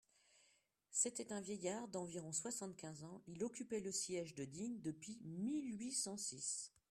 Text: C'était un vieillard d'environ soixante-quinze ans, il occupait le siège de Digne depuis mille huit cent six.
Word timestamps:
C'était 0.89 1.31
un 1.31 1.41
vieillard 1.41 1.87
d'environ 1.87 2.31
soixante-quinze 2.31 3.03
ans, 3.03 3.21
il 3.27 3.43
occupait 3.43 3.81
le 3.81 3.91
siège 3.91 4.33
de 4.33 4.45
Digne 4.45 4.81
depuis 4.81 5.19
mille 5.21 5.77
huit 5.79 5.91
cent 5.91 6.17
six. 6.17 6.73